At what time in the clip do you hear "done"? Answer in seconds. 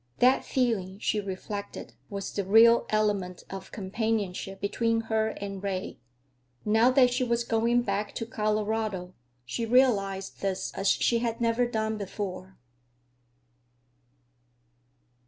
11.71-11.99